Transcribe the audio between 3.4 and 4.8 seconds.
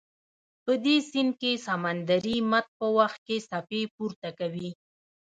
څپې پورته کوي.